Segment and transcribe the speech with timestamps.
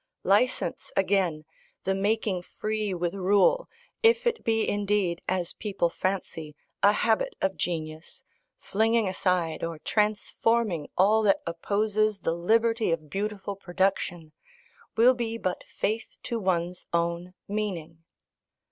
[0.23, 1.45] License again,
[1.83, 3.69] the making free with rule,
[4.01, 8.23] if it be indeed, as people fancy, a habit of genius,
[8.57, 14.31] flinging aside or transforming all that opposes the liberty of beautiful production,
[14.97, 18.03] will be but faith to one's own meaning.